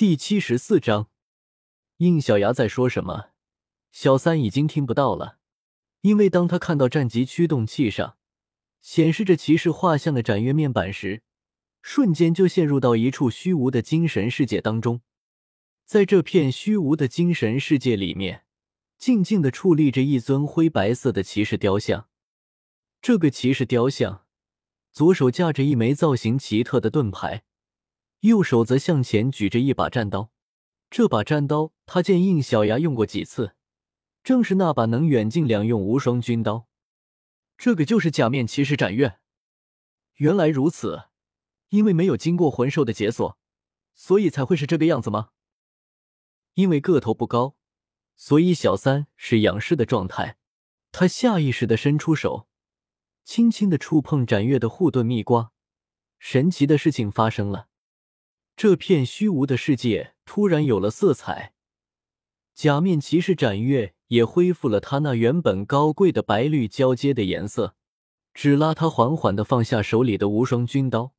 [0.00, 1.10] 第七十四章，
[1.98, 3.32] 应小牙在说什么，
[3.92, 5.36] 小三已经听不到了，
[6.00, 8.16] 因为当他看到战级驱动器上
[8.80, 11.22] 显示着骑士画像的斩月面板时，
[11.82, 15.02] 瞬间就陷入到一处虚无的精神世界当中。
[15.84, 18.46] 在这片虚无的精神世界里面，
[18.96, 22.08] 静静的矗立着一尊灰白色的骑士雕像。
[23.02, 24.24] 这个骑士雕像
[24.90, 27.42] 左手架着一枚造型奇特的盾牌。
[28.20, 30.30] 右手则向前举着一把战刀，
[30.90, 33.54] 这把战刀他见应小牙用过几次，
[34.22, 36.68] 正是那把能远近两用无双军刀。
[37.56, 39.18] 这个就是假面骑士斩月。
[40.16, 41.04] 原来如此，
[41.70, 43.38] 因为没有经过魂兽的解锁，
[43.94, 45.30] 所以才会是这个样子吗？
[46.54, 47.56] 因为个头不高，
[48.16, 50.36] 所以小三是仰视的状态。
[50.92, 52.48] 他下意识的伸出手，
[53.24, 55.52] 轻轻的触碰斩月的护盾蜜瓜。
[56.18, 57.69] 神奇的事情发生了。
[58.62, 61.54] 这片虚无的世界突然有了色彩，
[62.54, 67.74] 假面骑士斩月也恢复了他那原本高贵的白绿交接的颜色。
[68.34, 71.14] 只拉他缓缓的放下手里的无双军刀，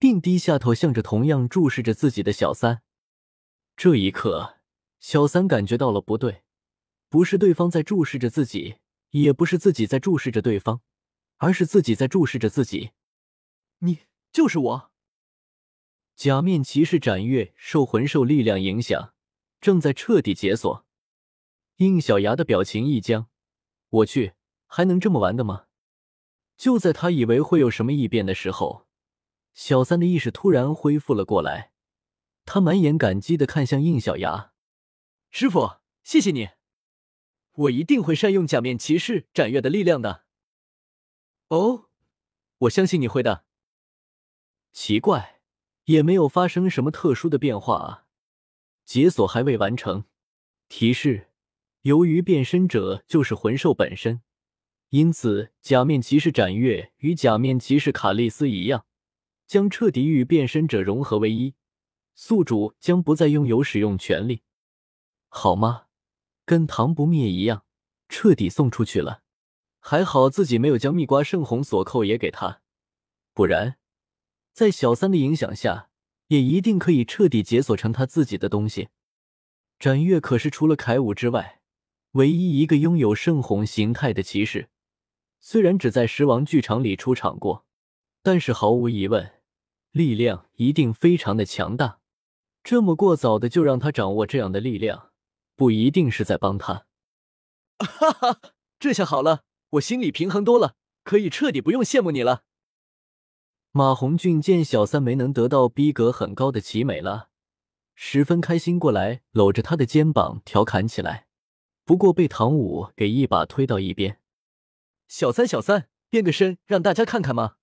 [0.00, 2.82] 并低下头向着同样注视着自己的小三。
[3.76, 4.56] 这一刻，
[4.98, 6.42] 小三感觉到了不对，
[7.08, 8.78] 不是对方在注视着自己，
[9.10, 10.80] 也不是自己在注视着对方，
[11.36, 12.90] 而是自己在注视着自己。
[13.78, 14.00] 你
[14.32, 14.90] 就是我。
[16.16, 19.12] 假面骑士斩月受魂兽力量影响，
[19.60, 20.86] 正在彻底解锁。
[21.76, 23.28] 应小牙的表情一僵
[23.90, 24.32] ：“我去，
[24.66, 25.66] 还能这么玩的吗？”
[26.56, 28.86] 就在他以为会有什么异变的时候，
[29.52, 31.72] 小三的意识突然恢复了过来。
[32.46, 34.54] 他满眼感激的看向应小牙
[35.30, 36.48] ：“师傅，谢谢你，
[37.52, 40.24] 我一定会善用假面骑士斩月的力量的。
[41.48, 41.90] ”“哦，
[42.60, 43.44] 我相信你会的。”
[44.72, 45.35] 奇怪。
[45.86, 48.04] 也没有发生什么特殊的变化啊！
[48.84, 50.04] 解锁还未完成。
[50.68, 51.28] 提示：
[51.82, 54.20] 由于变身者就是魂兽本身，
[54.90, 58.84] 因此假面骑士斩月与假面骑士卡利斯一样，
[59.46, 61.54] 将彻底与变身者融合为一。
[62.16, 64.42] 宿主将不再拥有使用权利，
[65.28, 65.84] 好吗？
[66.44, 67.64] 跟唐不灭一样，
[68.08, 69.22] 彻底送出去了。
[69.78, 72.62] 还好自己没有将蜜瓜圣红锁扣也给他，
[73.32, 73.78] 不然。
[74.56, 75.90] 在小三的影响下，
[76.28, 78.88] 也一定可以彻底解锁成他自己的东西。
[79.78, 81.60] 斩月可是除了凯武之外，
[82.12, 84.70] 唯一一个拥有圣红形态的骑士。
[85.40, 87.66] 虽然只在十王剧场里出场过，
[88.22, 89.30] 但是毫无疑问，
[89.90, 91.98] 力量一定非常的强大。
[92.64, 95.10] 这么过早的就让他掌握这样的力量，
[95.54, 96.86] 不一定是在帮他。
[97.78, 98.40] 哈哈，
[98.78, 102.44] 这下好了，我心里平衡多了，可以彻底不用羡慕你了。
[103.76, 107.28] 马红俊见小三没能得到逼格很高的奇美拉，
[107.94, 111.26] 十分开心，过来搂着他的肩膀调侃起来。
[111.84, 114.18] 不过被唐舞给一把推到一边。
[115.08, 117.56] 小三，小三，变个身让大家看看吗？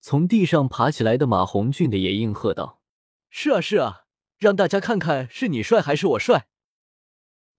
[0.00, 2.80] 从地上爬起来的马红俊的也应和道
[3.28, 4.04] ：“是啊，是啊，
[4.38, 6.46] 让大家看看是你帅还是我帅。”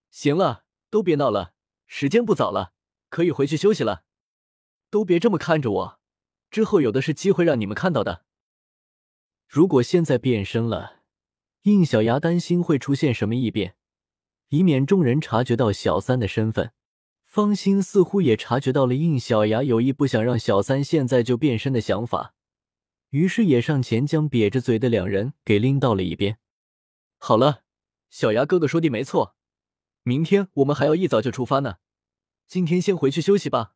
[0.09, 1.51] 行了，都别闹了，
[1.87, 2.71] 时间不早了，
[3.09, 4.05] 可以回去休息了。
[4.89, 5.99] 都别这么看着我。
[6.53, 8.25] 之后有的是机会让你们看到的。
[9.47, 11.01] 如果现在变身了，
[11.63, 13.75] 应小牙担心会出现什么异变，
[14.49, 16.71] 以免众人察觉到小三的身份。
[17.23, 22.35] 方心似乎也察觉到了应小牙有意不想让小三现在就变身的想法，
[23.09, 26.37] 于是也上前将瘪着嘴的两人给拎到了一边。
[27.17, 27.63] 好了，
[28.11, 29.35] 小牙哥哥说的没错，
[30.03, 31.77] 明天我们还要一早就出发呢，
[32.47, 33.73] 今天先回去休息吧。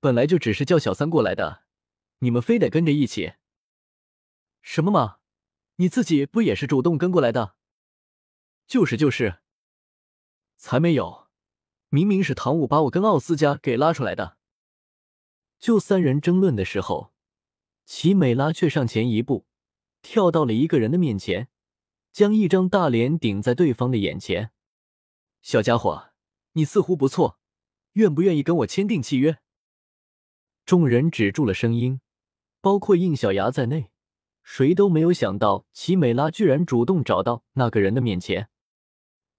[0.00, 1.62] 本来就只是叫小三过来的。
[2.24, 3.34] 你们非得跟着一起？
[4.62, 5.18] 什么嘛！
[5.76, 7.54] 你自己不也是主动跟过来的？
[8.66, 9.42] 就是就是，
[10.56, 11.28] 才没有！
[11.90, 14.38] 明明是唐舞把我跟奥斯加给拉出来的。
[15.58, 17.12] 就三人争论的时候，
[17.84, 19.46] 齐美拉却上前一步，
[20.00, 21.50] 跳到了一个人的面前，
[22.10, 24.50] 将一张大脸顶在对方的眼前。
[25.42, 26.14] 小家伙，
[26.52, 27.38] 你似乎不错，
[27.92, 29.40] 愿不愿意跟我签订契约？
[30.64, 32.00] 众人止住了声音。
[32.64, 33.90] 包括应小牙在内，
[34.42, 38.48] 谁都没有想到齐美拉居然主动找到那个人的面前。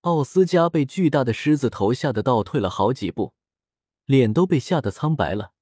[0.01, 3.33] 奥斯加被巨大的狮子头吓得倒退了好几步，
[4.05, 5.53] 脸都被吓得苍白了，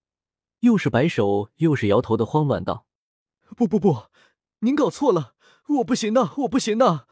[0.59, 2.85] 又是摆手又是摇头的慌乱道
[3.55, 4.07] ：“不不不，
[4.59, 5.35] 您搞错了，
[5.77, 7.07] 我不行的，我不行的。”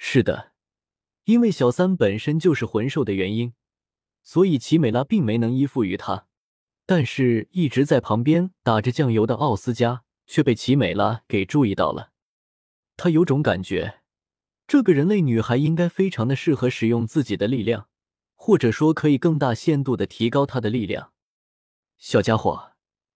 [0.00, 0.52] 是的，
[1.24, 3.52] 因为小三本身就是魂兽的原因，
[4.22, 6.28] 所以齐美拉并没能依附于他。
[6.90, 12.10] 但是，一直在旁边打着酱油的奥斯加却被齐美拉给注意到了。
[12.96, 14.00] 他有种感觉，
[14.66, 17.88] 这个人类女孩应该非常的适合使用自己的力量，
[18.34, 21.12] 或者说可以更大限度的提高她的力量。
[21.96, 22.72] 小家伙，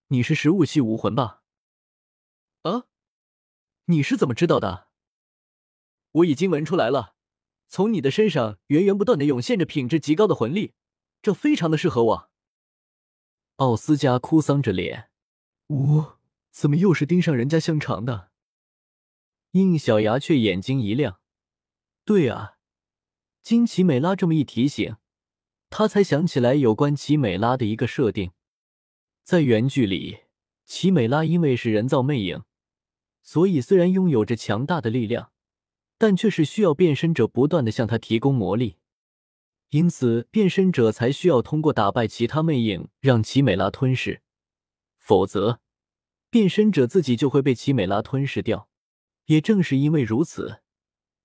[0.07, 1.41] 你是食物系武魂吧？
[2.61, 2.83] 啊，
[3.87, 4.87] 你是怎么知道的？
[6.13, 7.15] 我已经闻出来了，
[7.67, 10.71] 从你的身上源源不断的涌现着品质极高的魂力，
[11.21, 12.31] 这非常的适合我。
[13.57, 15.09] 奥斯加哭丧着脸，
[15.67, 16.19] 我
[16.51, 18.31] 怎么又是盯上人家香肠的？
[19.51, 21.21] 应小牙却眼睛一亮，
[22.03, 22.57] 对啊，
[23.41, 24.97] 经奇美拉这么一提醒，
[25.69, 28.31] 他才想起来有关奇美拉的一个设定。
[29.23, 30.23] 在原剧里，
[30.65, 32.43] 奇美拉因为是人造魅影，
[33.23, 35.31] 所以虽然拥有着强大的力量，
[35.97, 38.75] 但却是需要变身者不断的向他提供魔力，
[39.69, 44.21] 因此变身者才需要通过打败其他魅影让奇美拉吞噬，
[44.97, 45.59] 否则
[46.29, 48.69] 变身者自己就会被奇美拉吞噬掉。
[49.25, 50.61] 也正是因为如此，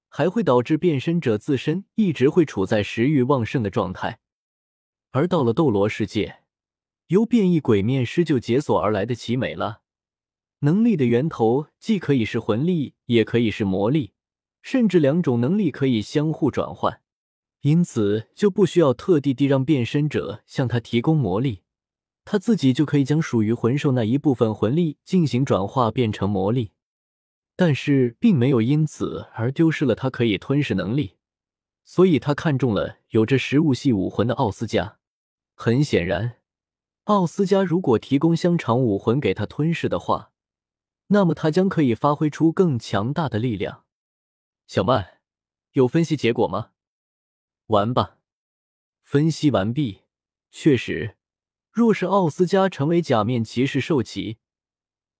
[0.08, 4.20] 还会导致变身者自身一直会处在食欲旺盛的状态，
[5.10, 6.38] 而到了斗罗世界。
[7.08, 9.81] 由变异鬼面狮就解锁而来的奇美拉，
[10.60, 14.12] 能力的源头既可以是魂力，也可以是魔力，
[14.62, 17.02] 甚至两种能力可以相互转换，
[17.62, 21.62] 因此就不需要特地地让变身者向他提供魔力，
[22.24, 26.72] 他自己就可以将属于魂兽那一部分魂力进行转化变成魔力。
[27.56, 31.16] 但是并没有因此而丢失了他可以吞噬能力，
[31.84, 34.96] 所以他看中了有着食物系武魂的奥斯加。
[35.54, 36.38] 很显然。
[37.04, 40.32] 奥斯加如果提供香肠武魂给他吞噬的话，
[41.08, 43.84] 那么他将可以发挥出更强大的力量。
[44.66, 45.20] 小曼，
[45.72, 46.70] 有分析结果吗？
[47.70, 48.19] 玩吧。
[49.02, 50.02] 分析完毕。
[50.50, 51.17] 确实，
[51.70, 54.38] 若是奥斯加成为假面骑士兽骑，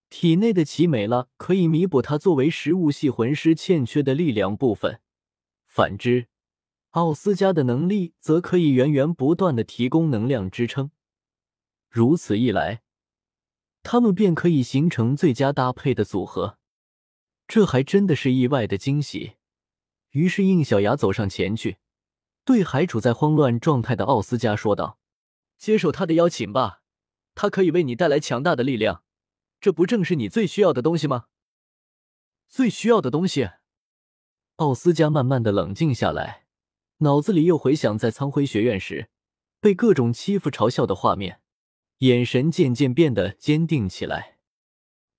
[0.08, 5.00] 体内的奇美拉可以弥补他作为食物系魂师欠缺的力量部分；
[5.69, 6.26] 反之，
[6.91, 10.91] 奥斯加的能力则可以源源不断的提供能量支撑。
[11.88, 12.82] 如此一来，
[13.85, 16.58] 他们便可以形成最佳搭配的组合。
[17.47, 19.35] 这还真的是意外的惊喜。
[20.11, 21.76] 于是，应小牙走上前去，
[22.50, 24.99] 对还处在慌乱状态的奥斯加说道
[25.56, 26.82] ：“接受他的邀请吧，
[27.37, 29.05] 他可以为你带来强大的力量，
[29.61, 31.26] 这不正是你最需要的东西吗？”
[32.50, 33.50] 最需要的东西。
[34.56, 36.49] 奥斯加慢慢的冷静下来，
[36.97, 39.11] 脑子里又回想在苍辉学院时
[39.61, 41.41] 被各种欺负嘲笑的画面。
[41.99, 44.41] 眼神渐渐变得坚定起来。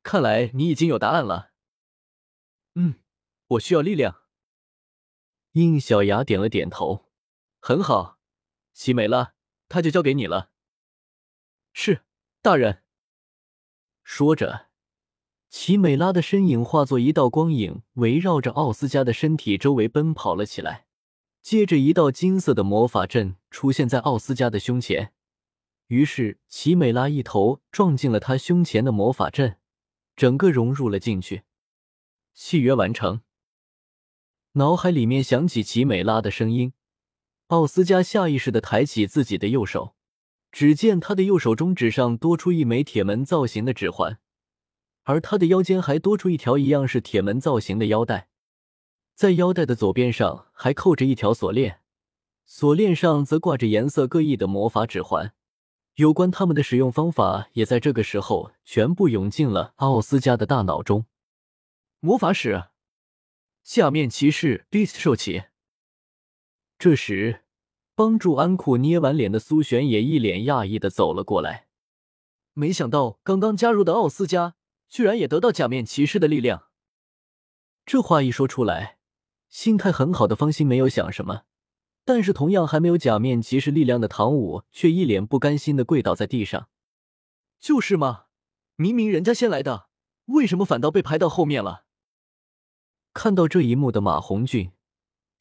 [0.03, 1.51] 看来你已经有答案了。
[2.75, 2.95] 嗯，
[3.47, 4.23] 我需要力量。
[5.53, 7.10] 应小牙点了点头。
[7.63, 8.17] 很好，
[8.73, 9.33] 奇美拉，
[9.69, 10.49] 他就交给你了。
[11.73, 12.01] 是，
[12.41, 12.81] 大人。
[14.03, 14.69] 说着，
[15.47, 20.87] 齐美拉的身影化作一道光影，围绕着奥斯加的身体周围奔跑了起来。
[21.43, 25.13] 接着，一道金色的魔法阵出现在奥斯加的胸前。
[25.85, 29.59] 于是，齐美拉一头撞进了他胸前的魔法阵，
[30.15, 31.43] 整个融入了进去。
[32.33, 33.21] 契约完成。
[34.53, 36.73] 脑海里面响起齐美拉的声音。
[37.51, 39.93] 奥斯加下意识的抬起自己的右手，
[40.53, 44.19] 只见他的右手中指上多出一枚铁门造型的指环，
[45.03, 48.29] 而他的腰间还多出一条一样是铁门造型的腰带，
[49.15, 51.81] 在腰带的左边上还扣着一条锁链，
[52.45, 55.33] 锁链上则挂着颜色各异的魔法指环。
[55.95, 61.05] 有关他们的使用方法，也在这个时候全部涌进了奥斯加的大脑中。
[61.99, 62.69] 魔法使，
[63.61, 65.43] 下面骑士 Beast 兽骑。
[66.81, 67.43] 这时，
[67.93, 71.67] 帮助安库捏完脸的苏璇也一脸讶异的走了过来。
[72.53, 74.55] 没想到刚刚加入的奥斯加，
[74.89, 76.69] 居然也得到假面骑士的力量。
[77.85, 78.97] 这话一说出来，
[79.47, 81.43] 心态很好的方心没有想什么。
[82.03, 86.67] 但是，同样还没有假面骑士力量的唐舞却一脸不甘心的跪倒在地上。
[87.59, 88.23] 就是嘛，
[88.75, 89.89] 明明人家先来的，
[90.25, 91.85] 为什么反倒被排到后面了？
[93.13, 94.71] 看到这一幕的马红俊，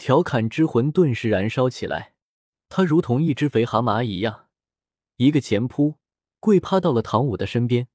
[0.00, 2.14] 调侃之魂顿时燃烧起来。
[2.70, 4.48] 他如同一只肥蛤蟆一样，
[5.16, 5.96] 一个前扑，
[6.38, 7.86] 跪趴到了唐舞的身边，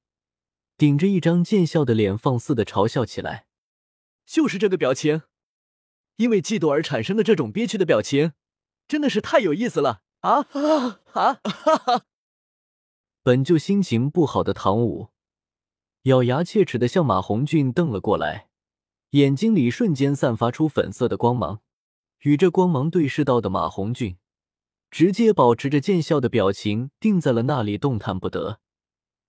[0.76, 3.46] 顶着一张贱笑的脸，放肆的嘲笑起来。
[4.24, 5.22] 就是这个表情，
[6.18, 8.34] 因为嫉妒而产生的这种憋屈的表情。
[8.86, 11.40] 真的是太有意思了啊啊啊！
[11.42, 12.04] 哈 哈！
[13.24, 15.08] 本就心情不好的唐舞，
[16.02, 18.48] 咬牙切齿的向马红俊瞪了过来，
[19.10, 21.62] 眼睛里瞬间散发出粉色的光芒。
[22.26, 24.18] 与这光芒对视到的马红俊，
[24.90, 28.58] 直接保持着见笑的表情，定在了那里，动弹不得，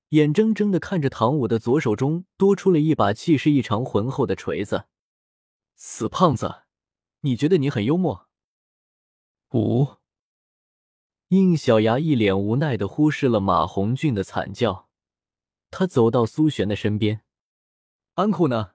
[0.09, 4.85] 眼睁睁的看着唐舞的左手中多出了一把气势异常浑厚的锤子。
[5.75, 6.63] 死胖子，
[7.19, 8.27] 你觉得你很幽默？
[9.53, 9.97] 五。
[11.27, 14.89] 应小牙一脸无奈的忽视了马红俊的惨叫，
[15.69, 17.21] 他走到苏璇的身边。
[18.15, 18.71] 安库呢？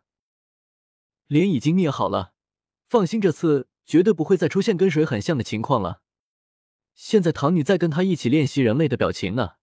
[1.26, 2.34] 脸已经灭好了，
[2.88, 6.00] 放心，这次绝对不会再出现跟水很像的情况了。
[6.94, 9.56] 现在唐女在跟他一起练习人类的表情呢。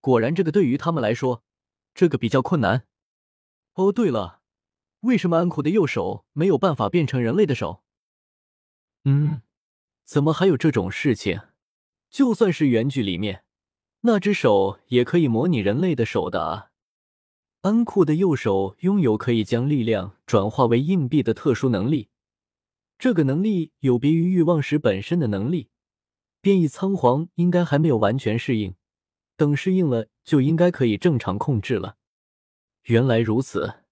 [0.00, 1.44] 果然，这个对于他们来说，
[1.94, 2.88] 这个比较困难。
[3.74, 4.40] 哦，对了，
[5.02, 7.84] 为什么安库的右手没有办法变成人类的手？
[9.04, 9.40] 嗯，
[10.04, 11.40] 怎么还有这种事情？
[12.10, 13.44] 就算是原剧里面，
[14.00, 16.72] 那只手也可以模拟人类的手的啊。
[17.60, 22.08] 安库的右手拥有可以将力量转化为硬币的特殊能力，
[23.00, 25.70] 这个能力有别于欲望石本身的能力。
[26.42, 28.74] 变异仓皇应该还没有完全适应，
[29.36, 31.96] 等适应了就应该可以正常控制了。
[32.84, 33.84] 原来如此，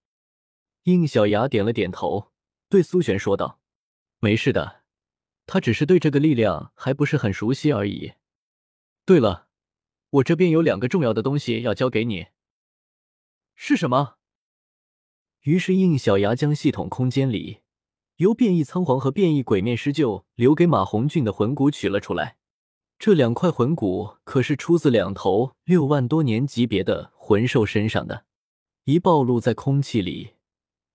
[0.82, 2.32] 应小牙点了点头，
[2.68, 3.60] 对苏璇说道
[4.20, 4.82] ：“没事的。”
[5.46, 8.12] 他只是对这个力量还不是很熟悉而已。
[9.06, 9.48] 对了，
[10.10, 12.26] 我这边有两个重要的东西要交给你。
[13.54, 14.16] 是什么？
[15.40, 17.60] 于是应小牙将系统空间里
[18.18, 22.36] 由变异仓皇和变异鬼面狮鹫留给马红俊的魂骨取了出来。
[22.98, 28.24] 这两块魂骨可是出自两头六万多年级别的魂兽身上的，
[28.84, 30.34] 一暴露在空气里，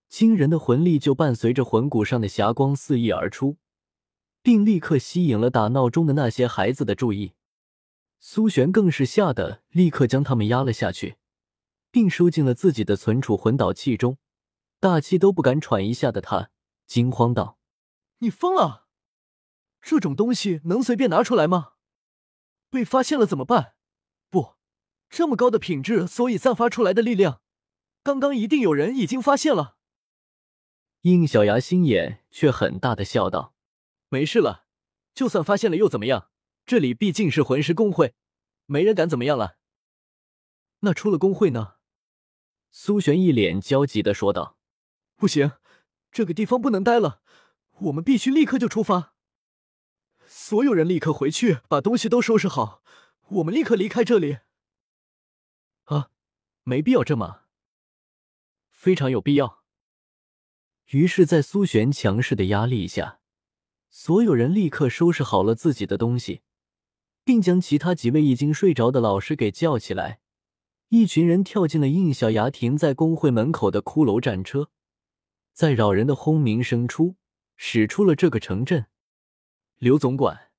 [0.10, 3.56] 惊人的魂力就伴随着魂骨上的霞光四溢而出。
[4.42, 7.32] 并立刻吸引了打闹中的那些孩子的注意，
[8.20, 11.15] 苏璇更是吓得立刻将他们压了下去，
[11.89, 14.18] 并收进了自己的存储魂导器中，
[14.82, 16.50] 大气都不敢喘一下的他
[16.86, 17.58] 惊慌道
[18.20, 18.88] ：“你疯了？
[19.82, 21.74] 这种东西能随便拿出来吗？
[22.70, 23.75] 被发现了怎么办？
[24.30, 24.56] 不，
[25.10, 27.42] 这么高的品质，所以散发出来的力量，
[28.02, 29.78] 刚刚一定有人已经发现了。”
[31.02, 33.54] 应小牙心眼却很大的笑道。
[34.10, 34.66] 没事了，
[35.13, 36.30] 就算发现了又怎么样？
[36.66, 38.16] 这里毕竟是魂师公会，
[38.68, 39.58] 没人敢怎么样了。
[40.80, 41.75] 那出了工会呢？
[42.72, 44.58] 苏璇一脸焦急的说道
[45.18, 45.52] ：“不行，
[46.13, 47.22] 这个地方不能待了，
[47.79, 49.15] 我们必须立刻就出发。
[50.27, 52.84] 所有人立刻回去，把东西都收拾好，
[53.29, 54.38] 我们立刻离开这里。”
[55.86, 56.12] 啊，
[56.63, 57.41] 没必要这么，
[58.70, 59.63] 非常有必要。
[60.91, 63.20] 于是，在苏璇强势的压力下。
[63.89, 66.41] 所有人立刻收拾好了自己的东西，
[67.24, 70.20] 并将其他几位已经睡着的老师给叫起来。
[70.89, 74.70] 一群人跳进了应小牙停在工会门口的骷髅战车，
[75.54, 77.16] 在扰人的轰鸣声出，
[77.56, 78.88] 驶出了这个城镇。
[79.78, 80.52] 刘总管，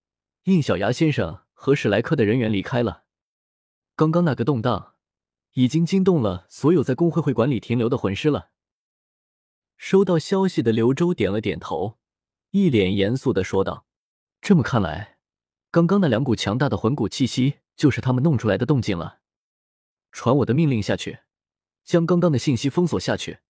[0.44, 3.04] 应小牙先生和史莱克的人员离开了。
[3.96, 4.94] 刚刚那个动荡，
[5.54, 8.50] 已经惊动了所有在工会会馆里停留的魂师了。
[9.76, 11.98] 收到消息的刘周点了点头。
[12.50, 13.86] 一脸严肃的说道
[14.40, 15.18] ：“这么看来，
[15.72, 19.18] 刚刚那两股强大的魂骨气息就是他们弄出来的动静了。
[20.12, 21.18] 传我的命令下去，
[21.82, 23.40] 将刚刚的信息封锁下去，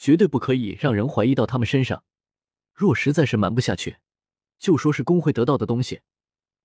[0.00, 2.02] 绝对不可以让人怀疑到他们身上。
[2.72, 3.98] 若实在是瞒不下去，
[4.58, 6.00] 就说是工会得到的东西，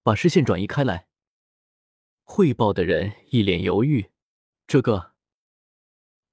[0.02, 1.10] 把视线转移开来。”
[2.24, 4.10] 汇报的人一脸犹豫，
[4.66, 5.14] 这个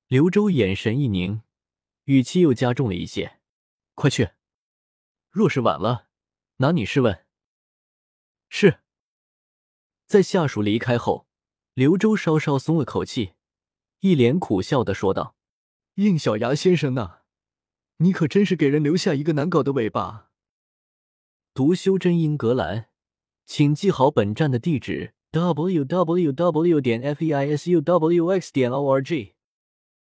[0.07, 1.43] 刘周眼神一凝，
[2.05, 3.41] 语气又加重了一些
[3.97, 4.31] ：“快去。”
[5.29, 6.07] 若是晚了，
[6.59, 7.27] 拿你试问。
[8.49, 8.79] 是。
[10.07, 11.27] 在下属离开后，
[11.75, 13.33] 刘周稍稍松了口气，
[13.99, 15.35] 一脸苦笑的说道
[15.97, 17.19] ：“应小牙先生呐，
[17.99, 20.31] 你可真是给人留下一个难搞的尾巴。”
[21.55, 22.87] 读修真英格兰，
[23.45, 26.81] 请记好本站的地址：w w w.
[26.81, 28.51] 点 f e i s u w x.
[28.53, 29.35] 点 o r g。